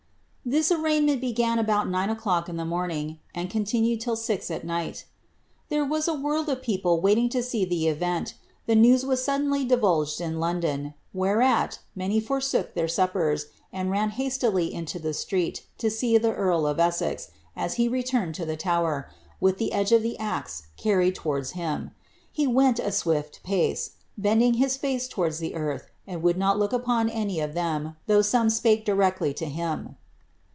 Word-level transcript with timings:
'This 0.51 0.71
arraignment 0.71 1.21
began 1.21 1.59
about 1.59 1.87
nine 1.87 2.09
o'clock 2.09 2.49
in 2.49 2.57
the 2.57 2.65
morning, 2.65 3.19
and 3.33 3.49
con 3.49 3.63
tinued 3.63 3.99
till 4.01 4.15
six 4.15 4.49
at 4.51 4.65
night." 4.65 5.05
There 5.69 5.85
«as 5.93 6.07
a 6.07 6.15
world 6.15 6.49
of 6.49 6.63
people 6.63 6.99
wailing 6.99 7.29
lo 7.33 7.39
ser 7.41 7.59
■ 7.59 7.61
LIIABBTH* 7.69 7.99
901 8.01 8.01
erent 8.25 8.33
The 8.65 8.75
news 8.75 9.05
was 9.05 9.23
suddenly 9.23 9.65
diynl^ 9.65 10.19
in 10.19 10.39
London; 10.39 10.93
whereat, 11.13 11.77
y 11.95 12.19
forsook 12.19 12.73
their 12.73 12.87
suppers, 12.87 13.45
and 13.71 13.91
ran 13.91 14.09
hastily 14.09 14.73
into 14.73 14.97
the 14.97 15.13
street 15.13 15.67
to 15.77 15.91
see 15.91 16.17
the 16.17 16.33
of 16.33 16.79
Essex, 16.79 17.29
as 17.55 17.75
he 17.75 17.87
returned 17.87 18.33
to 18.35 18.45
the 18.45 18.57
Tower, 18.57 19.09
with 19.39 19.57
the 19.59 19.71
edge 19.71 19.91
of 19.91 20.01
the 20.01 20.17
axe 20.17 20.63
led 20.83 21.15
towaitis 21.15 21.51
him. 21.51 21.91
He 22.31 22.47
went 22.47 22.79
a 22.79 22.91
swift 22.91 23.41
pace, 23.43 23.91
bending 24.17 24.55
his 24.55 24.75
face 24.75 25.07
towards 25.07 25.41
earth, 25.43 25.91
and 26.07 26.23
would 26.23 26.37
not 26.37 26.59
look 26.59 26.73
upon 26.73 27.09
any 27.09 27.39
of 27.39 27.53
them, 27.53 27.95
though 28.07 28.23
some 28.23 28.49
spake 28.49 28.85
etly 28.87 29.33
to 29.35 29.45
him. 29.45 29.97